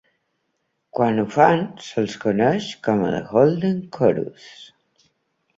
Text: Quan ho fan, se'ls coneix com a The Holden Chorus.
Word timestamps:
Quan 0.99 1.19
ho 1.23 1.25
fan, 1.35 1.61
se'ls 1.89 2.17
coneix 2.25 2.71
com 2.89 3.05
a 3.05 3.13
The 3.17 3.23
Holden 3.29 3.79
Chorus. 3.99 4.49